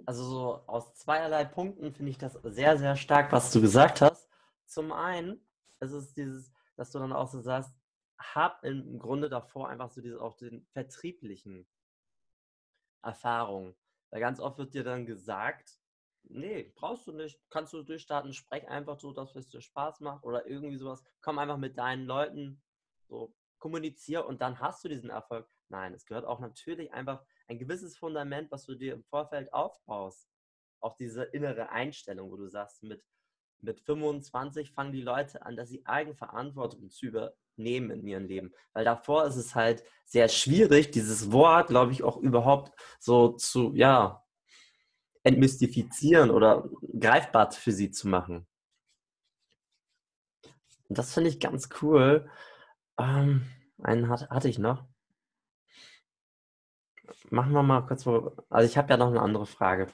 [0.07, 4.29] Also so aus zweierlei Punkten finde ich das sehr, sehr stark, was du gesagt hast.
[4.67, 5.45] Zum einen,
[5.81, 7.73] es ist dieses, dass du dann auch so sagst,
[8.19, 11.67] hab im Grunde davor einfach so diese auch den vertrieblichen
[13.03, 13.75] Erfahrungen.
[14.11, 15.81] Weil ganz oft wird dir dann gesagt,
[16.25, 20.25] nee, brauchst du nicht, kannst du durchstarten, sprech einfach so, dass es dir Spaß macht
[20.25, 21.03] oder irgendwie sowas.
[21.21, 22.63] Komm einfach mit deinen Leuten,
[23.09, 25.49] so kommunizier und dann hast du diesen Erfolg.
[25.69, 30.29] Nein, es gehört auch natürlich einfach ein gewisses Fundament, was du dir im Vorfeld aufbaust.
[30.81, 33.05] Auch diese innere Einstellung, wo du sagst, mit,
[33.63, 38.53] mit 25 fangen die Leute an, dass sie Eigenverantwortung zu übernehmen in ihrem Leben.
[38.73, 43.75] Weil davor ist es halt sehr schwierig, dieses Wort, glaube ich, auch überhaupt so zu,
[43.75, 44.25] ja,
[45.23, 46.69] entmystifizieren oder
[46.99, 48.47] greifbar für sie zu machen.
[50.89, 52.29] Und das finde ich ganz cool.
[52.99, 53.47] Ähm,
[53.83, 54.85] einen hatte ich noch
[57.31, 59.89] machen wir mal kurz, also ich habe ja noch eine andere Frage.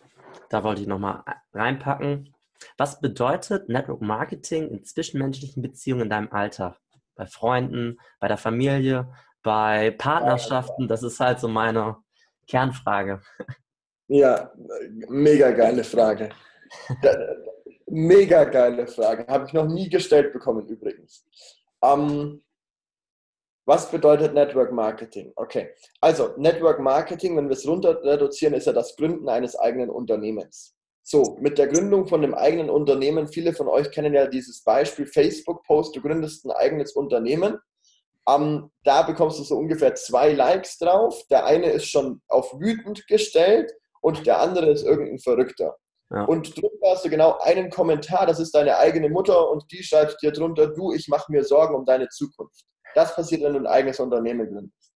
[0.50, 2.34] Da wollte ich noch mal reinpacken.
[2.76, 6.78] Was bedeutet Network Marketing in zwischenmenschlichen Beziehungen in deinem Alltag?
[7.14, 10.88] Bei Freunden, bei der Familie, bei Partnerschaften?
[10.88, 11.96] Das ist halt so meine
[12.46, 13.22] Kernfrage.
[14.08, 14.52] Ja,
[15.08, 16.30] mega geile Frage.
[17.86, 19.26] mega geile Frage.
[19.26, 21.24] Habe ich noch nie gestellt bekommen übrigens.
[21.82, 22.42] Ähm,
[23.64, 25.32] was bedeutet Network Marketing?
[25.34, 29.90] Okay, also Network Marketing, wenn wir es runter reduzieren, ist ja das Gründen eines eigenen
[29.90, 30.75] Unternehmens.
[31.08, 35.06] So, mit der Gründung von einem eigenen Unternehmen, viele von euch kennen ja dieses Beispiel
[35.06, 37.60] Facebook-Post, du gründest ein eigenes Unternehmen.
[38.28, 41.22] Ähm, da bekommst du so ungefähr zwei Likes drauf.
[41.30, 45.76] Der eine ist schon auf wütend gestellt und der andere ist irgendein Verrückter.
[46.10, 46.24] Ja.
[46.24, 50.20] Und drunter hast du genau einen Kommentar, das ist deine eigene Mutter und die schreibt
[50.22, 52.64] dir drunter, du, ich mache mir Sorgen um deine Zukunft.
[52.96, 54.92] Das passiert, wenn du ein eigenes Unternehmen gründest.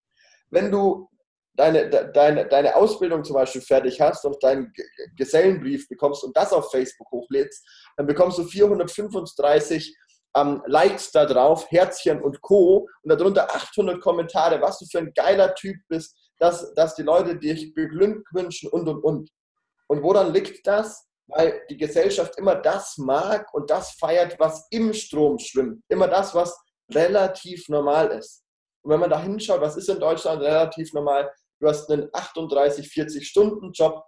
[0.50, 1.08] Wenn du
[1.54, 4.72] deine, deine, deine Ausbildung zum Beispiel fertig hast und deinen
[5.16, 9.96] Gesellenbrief bekommst und das auf Facebook hochlädst, dann bekommst du 435
[10.36, 12.88] ähm, Likes da drauf, Herzchen und Co.
[13.02, 17.36] und darunter 800 Kommentare, was du für ein geiler Typ bist, dass, dass die Leute
[17.36, 19.30] dich beglückwünschen und und und.
[19.88, 21.06] Und woran liegt das?
[21.26, 25.82] Weil die Gesellschaft immer das mag und das feiert, was im Strom schwimmt.
[25.88, 26.56] Immer das, was
[26.92, 28.42] relativ normal ist.
[28.82, 31.30] Und wenn man da hinschaut, was ist in Deutschland relativ normal?
[31.60, 34.02] Du hast einen 38, 40 Stunden Job,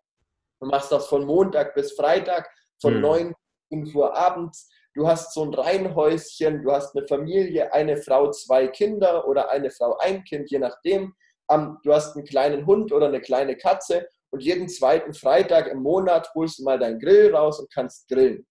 [0.60, 2.48] du machst das von Montag bis Freitag,
[2.80, 3.00] von hm.
[3.00, 3.34] 9
[3.68, 4.70] 5 Uhr abends.
[4.94, 9.70] Du hast so ein Reihenhäuschen, du hast eine Familie, eine Frau, zwei Kinder oder eine
[9.70, 11.14] Frau, ein Kind, je nachdem.
[11.82, 16.30] Du hast einen kleinen Hund oder eine kleine Katze und jeden zweiten Freitag im Monat
[16.34, 18.46] holst du mal deinen Grill raus und kannst grillen.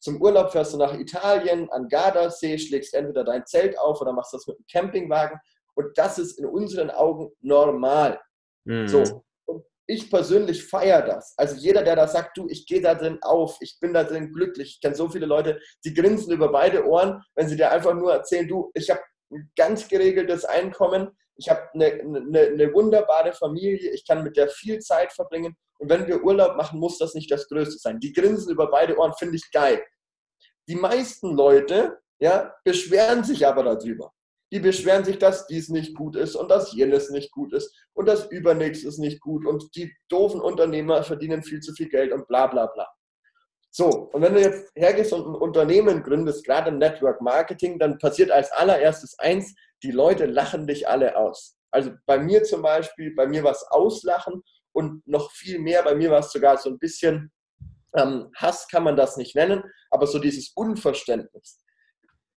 [0.00, 4.34] Zum Urlaub fährst du nach Italien, an Gardasee, schlägst entweder dein Zelt auf oder machst
[4.34, 5.38] das mit einem Campingwagen.
[5.74, 8.20] Und das ist in unseren Augen normal.
[8.64, 8.88] Mhm.
[8.88, 9.24] So.
[9.86, 11.34] Ich persönlich feiere das.
[11.36, 14.32] Also jeder, der da sagt, du, ich gehe da drin auf, ich bin da drin
[14.32, 14.74] glücklich.
[14.76, 18.12] Ich kenne so viele Leute, die grinsen über beide Ohren, wenn sie dir einfach nur
[18.12, 19.00] erzählen, du, ich habe
[19.32, 24.48] ein ganz geregeltes Einkommen, ich habe eine, eine, eine wunderbare Familie, ich kann mit der
[24.48, 27.98] viel Zeit verbringen und wenn wir Urlaub machen, muss das nicht das Größte sein.
[27.98, 29.84] Die grinsen über beide Ohren, finde ich geil.
[30.68, 34.12] Die meisten Leute ja, beschweren sich aber darüber.
[34.52, 38.06] Die beschweren sich, dass dies nicht gut ist und dass jenes nicht gut ist und
[38.06, 42.28] das übernächste ist nicht gut und die doofen Unternehmer verdienen viel zu viel Geld und
[42.28, 42.86] bla bla bla.
[43.70, 47.96] So, und wenn du jetzt hergehst und ein Unternehmen gründest, gerade im Network Marketing, dann
[47.96, 51.56] passiert als allererstes eins, die Leute lachen dich alle aus.
[51.70, 55.82] Also bei mir zum Beispiel, bei mir war es Auslachen und noch viel mehr.
[55.82, 57.32] Bei mir war es sogar so ein bisschen
[57.96, 61.64] ähm, Hass, kann man das nicht nennen, aber so dieses Unverständnis.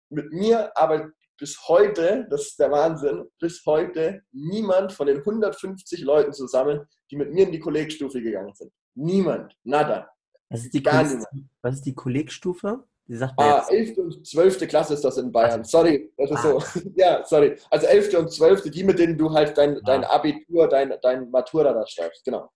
[0.08, 6.00] Mit mir aber bis heute, das ist der Wahnsinn, bis heute niemand von den 150
[6.02, 8.72] Leuten zusammen, die mit mir in die Kollegstufe gegangen sind.
[8.94, 10.08] Niemand, nada.
[10.48, 11.26] Was ist die, Gar niemand.
[11.62, 12.84] Was ist die Kollegstufe?
[13.08, 13.98] Die sagt ah, 11.
[13.98, 14.66] und 12.
[14.66, 15.62] Klasse ist das in Bayern.
[15.62, 16.60] Sorry, das ist ah.
[16.60, 16.80] so.
[16.96, 17.56] ja, sorry.
[17.70, 18.14] Also 11.
[18.18, 18.70] und 12.
[18.70, 19.80] die, mit denen du halt dein, ah.
[19.84, 22.24] dein Abitur, dein, dein Matura da schreibst.
[22.24, 22.50] Genau.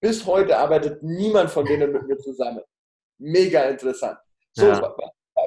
[0.00, 2.62] Bis heute arbeitet niemand von denen mit mir zusammen.
[3.18, 4.18] Mega interessant.
[4.52, 4.94] So, ja.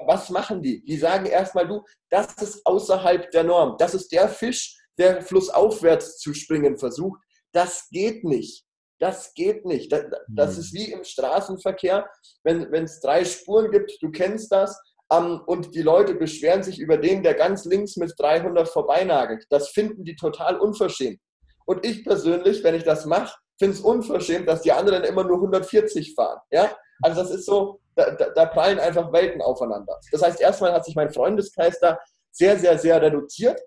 [0.05, 0.83] Was machen die?
[0.83, 3.75] Die sagen erstmal, du, das ist außerhalb der Norm.
[3.77, 7.19] Das ist der Fisch, der flussaufwärts zu springen versucht.
[7.51, 8.65] Das geht nicht.
[8.99, 9.91] Das geht nicht.
[9.91, 12.07] Das, das ist wie im Straßenverkehr,
[12.43, 14.79] wenn es drei Spuren gibt, du kennst das,
[15.11, 19.45] um, und die Leute beschweren sich über den, der ganz links mit 300 vorbeinagelt.
[19.49, 21.19] Das finden die total unverschämt.
[21.65, 25.35] Und ich persönlich, wenn ich das mache, finde es unverschämt, dass die anderen immer nur
[25.35, 26.39] 140 fahren.
[26.49, 26.73] Ja?
[27.01, 29.99] Also das ist so, da, da, da prallen einfach Welten aufeinander.
[30.11, 31.99] Das heißt, erstmal hat sich mein Freundeskreis da
[32.31, 33.59] sehr, sehr, sehr reduziert.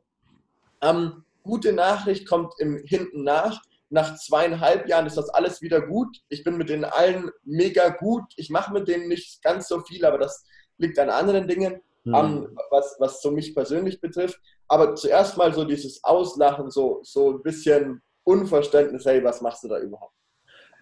[0.81, 3.61] Ähm, gute Nachricht kommt im Hinten nach.
[3.91, 6.17] Nach zweieinhalb Jahren ist das alles wieder gut.
[6.29, 8.25] Ich bin mit denen allen mega gut.
[8.37, 10.45] Ich mache mit denen nicht ganz so viel, aber das
[10.79, 12.15] liegt an anderen Dingen, mhm.
[12.15, 14.41] um, was, was so mich persönlich betrifft.
[14.69, 19.69] Aber zuerst mal so dieses Auslachen, so, so ein bisschen Unverständnis, hey, was machst du
[19.69, 20.15] da überhaupt?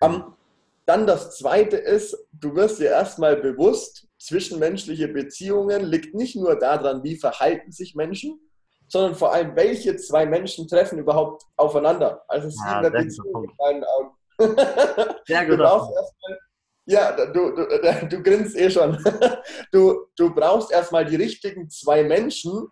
[0.00, 0.36] Um,
[0.84, 7.02] dann das zweite ist, du wirst dir erstmal bewusst, zwischenmenschliche Beziehungen liegt nicht nur daran,
[7.04, 8.40] wie verhalten sich Menschen,
[8.88, 12.22] sondern vor allem, welche zwei Menschen treffen überhaupt aufeinander.
[12.28, 14.10] Also es ist ja, wie in der Beziehung in meinen Augen.
[15.26, 15.58] Sehr gut.
[15.58, 16.38] Du brauchst erstmal,
[16.84, 18.98] ja, du, du, du grinst eh schon.
[19.72, 22.68] Du, du brauchst erstmal die richtigen zwei Menschen,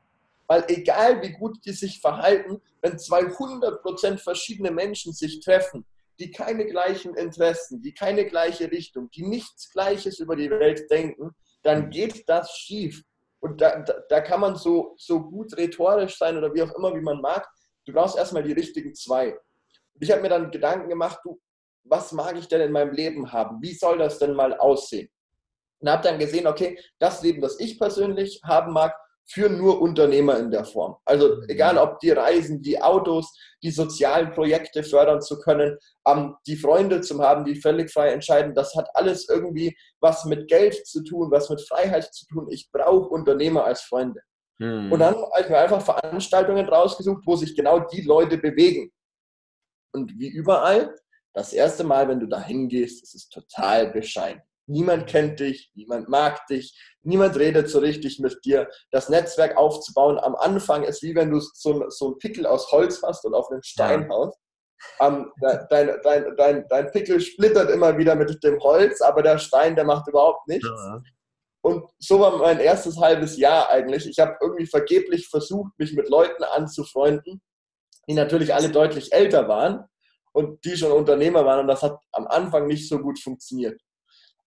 [0.47, 5.87] weil egal wie gut die sich verhalten, wenn 200% verschiedene Menschen sich treffen,
[6.21, 11.35] die keine gleichen Interessen, die keine gleiche Richtung, die nichts Gleiches über die Welt denken,
[11.63, 13.03] dann geht das schief.
[13.41, 16.95] Und da, da, da, kann man so, so gut rhetorisch sein oder wie auch immer,
[16.95, 17.49] wie man mag.
[17.87, 19.33] Du brauchst erstmal die richtigen zwei.
[19.33, 21.41] Und ich habe mir dann Gedanken gemacht, du,
[21.85, 23.61] was mag ich denn in meinem Leben haben?
[23.63, 25.11] Wie soll das denn mal aussehen?
[25.79, 28.95] Und habe dann gesehen, okay, das Leben, das ich persönlich haben mag,
[29.29, 30.97] für nur Unternehmer in der Form.
[31.05, 31.45] Also mhm.
[31.49, 37.01] egal, ob die Reisen, die Autos, die sozialen Projekte fördern zu können, ähm, die Freunde
[37.01, 41.31] zu haben, die völlig frei entscheiden, das hat alles irgendwie was mit Geld zu tun,
[41.31, 42.49] was mit Freiheit zu tun.
[42.51, 44.21] Ich brauche Unternehmer als Freunde.
[44.61, 44.93] Hm.
[44.93, 48.93] Und dann habe ich mir einfach Veranstaltungen rausgesucht, wo sich genau die Leute bewegen.
[49.93, 50.95] Und wie überall,
[51.35, 54.43] das erste Mal, wenn du da hingehst, ist es total bescheiden.
[54.67, 58.69] Niemand kennt dich, niemand mag dich, niemand redet so richtig mit dir.
[58.91, 63.03] Das Netzwerk aufzubauen am Anfang ist wie wenn du so, so einen Pickel aus Holz
[63.03, 64.39] hast und auf einen Stein haust.
[64.99, 69.77] Um, dein, dein, dein, dein Pickel splittert immer wieder mit dem Holz, aber der Stein,
[69.77, 70.67] der macht überhaupt nichts.
[70.67, 71.03] Ja.
[71.63, 74.07] Und so war mein erstes halbes Jahr eigentlich.
[74.07, 77.43] Ich habe irgendwie vergeblich versucht, mich mit Leuten anzufreunden,
[78.09, 79.85] die natürlich alle deutlich älter waren
[80.33, 81.61] und die schon Unternehmer waren.
[81.61, 83.79] Und das hat am Anfang nicht so gut funktioniert.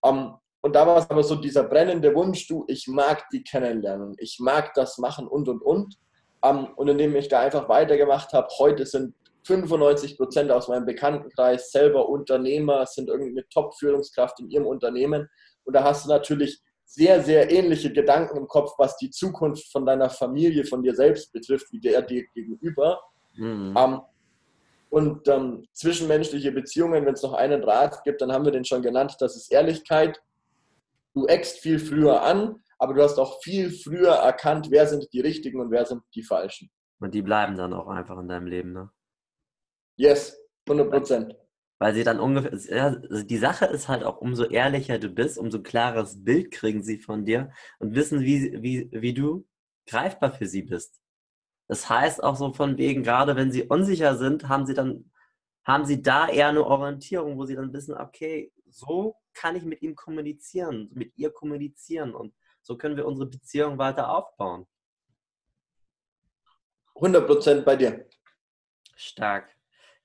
[0.04, 3.44] Um, ähm, und da war es aber so dieser brennende Wunsch, du, ich mag die
[3.44, 5.98] kennenlernen, ich mag das machen und und und.
[6.42, 10.86] Um, ähm, und indem ich da einfach weitergemacht habe, heute sind 95 Prozent aus meinem
[10.86, 15.30] Bekanntenkreis selber Unternehmer, sind irgendeine Top-Führungskraft in ihrem Unternehmen.
[15.66, 19.86] Und da hast du natürlich sehr, sehr ähnliche Gedanken im Kopf, was die Zukunft von
[19.86, 23.02] deiner Familie, von dir selbst betrifft, wie der dir gegenüber.
[23.36, 23.76] Mhm.
[23.76, 24.02] Um, ähm,
[24.94, 28.84] und ähm, zwischenmenschliche Beziehungen, wenn es noch einen Rat gibt, dann haben wir den schon
[28.84, 30.22] genannt, das ist Ehrlichkeit.
[31.16, 35.22] Du eckst viel früher an, aber du hast auch viel früher erkannt, wer sind die
[35.22, 36.70] Richtigen und wer sind die Falschen.
[37.00, 38.92] Und die bleiben dann auch einfach in deinem Leben, ne?
[39.96, 41.36] Yes, 100 Prozent.
[41.80, 45.40] Weil sie dann ungefähr, ja, also die Sache ist halt auch, umso ehrlicher du bist,
[45.40, 49.48] umso klares Bild kriegen sie von dir und wissen, wie, wie, wie du
[49.88, 51.03] greifbar für sie bist.
[51.74, 55.10] Das heißt auch so von wegen, gerade wenn sie unsicher sind, haben sie dann,
[55.66, 59.82] haben sie da eher eine Orientierung, wo sie dann wissen, okay, so kann ich mit
[59.82, 62.32] ihm kommunizieren, mit ihr kommunizieren und
[62.62, 64.68] so können wir unsere Beziehung weiter aufbauen.
[66.94, 68.08] 100% bei dir.
[68.96, 69.50] Stark.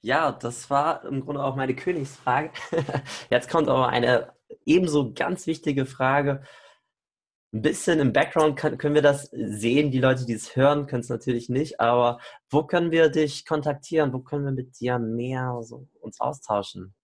[0.01, 2.51] Ja, das war im Grunde auch meine Königsfrage.
[3.31, 4.33] Jetzt kommt aber eine
[4.65, 6.43] ebenso ganz wichtige Frage
[7.53, 9.91] ein bisschen im Background kann, können wir das sehen.
[9.91, 11.81] Die Leute, die es hören, können es natürlich nicht.
[11.81, 14.13] Aber wo können wir dich kontaktieren?
[14.13, 16.95] Wo können wir mit dir mehr so uns austauschen?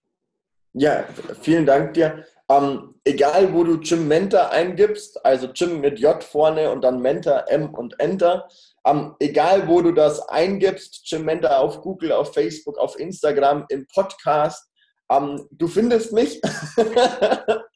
[0.75, 1.05] Ja,
[1.41, 2.25] vielen Dank dir.
[2.51, 7.45] Ähm, egal, wo du Jim Mentor eingibst, also Jim mit J vorne und dann Mentor
[7.49, 8.49] M und Enter.
[8.85, 13.87] Ähm, egal, wo du das eingibst, Jim Mentor auf Google, auf Facebook, auf Instagram, im
[13.87, 14.69] Podcast,
[15.11, 16.43] ähm, du findest mich.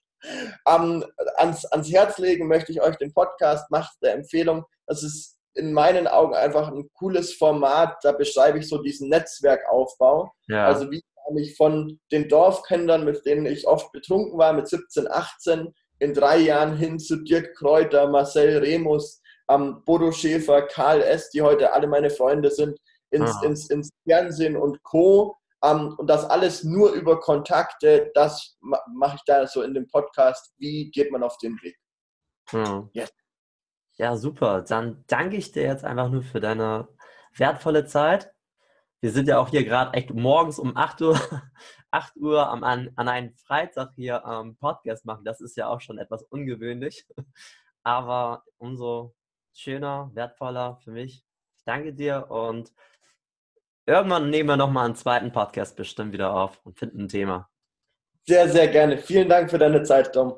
[0.66, 1.04] ähm,
[1.36, 4.64] ans, ans Herz legen möchte ich euch den Podcast, macht der Empfehlung.
[4.86, 7.98] Das ist in meinen Augen einfach ein cooles Format.
[8.02, 10.32] Da beschreibe ich so diesen Netzwerkaufbau.
[10.46, 10.66] Ja.
[10.66, 15.10] Also wie kam ich von den Dorfkindern, mit denen ich oft betrunken war, mit 17,
[15.10, 21.30] 18, in drei Jahren hin zu Dirk Kräuter, Marcel Remus, ähm, Bodo Schäfer, Karl S.,
[21.30, 22.78] die heute alle meine Freunde sind,
[23.10, 25.36] ins, ins, ins Fernsehen und Co.
[25.62, 30.54] Ähm, und das alles nur über Kontakte, das mache ich da so in dem Podcast.
[30.59, 31.78] Wie geht man auf den Weg?
[32.50, 32.90] Hm.
[32.92, 33.12] Yes.
[33.96, 34.62] Ja, super.
[34.62, 36.88] Dann danke ich dir jetzt einfach nur für deine
[37.34, 38.32] wertvolle Zeit.
[39.00, 41.20] Wir sind ja auch hier gerade echt morgens um 8 Uhr,
[41.90, 45.24] 8 Uhr am, an, an einem Freitag hier ähm, Podcast machen.
[45.24, 47.06] Das ist ja auch schon etwas ungewöhnlich.
[47.82, 49.14] Aber umso
[49.52, 51.24] schöner, wertvoller für mich.
[51.56, 52.72] Ich danke dir und
[53.89, 57.49] irgendwann nehmen wir nochmal einen zweiten Podcast bestimmt wieder auf und finden ein Thema.
[58.26, 58.99] Sehr, sehr gerne.
[58.99, 60.36] Vielen Dank für deine Zeit, Tom.